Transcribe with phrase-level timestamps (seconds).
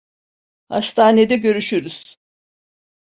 [0.69, 2.17] Hastanede görüşürüz.